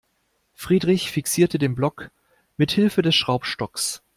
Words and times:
Friedrich 0.55 1.11
fixierte 1.11 1.59
den 1.59 1.75
Block 1.75 2.09
mithilfe 2.57 3.03
des 3.03 3.13
Schraubstocks. 3.13 4.01